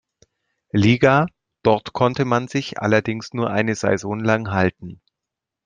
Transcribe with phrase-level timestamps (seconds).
[0.71, 1.27] Liga,
[1.61, 4.99] dort konnte man sich allerdings nur eine Saison lang halten.